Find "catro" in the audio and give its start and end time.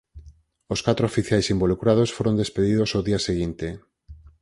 0.85-1.05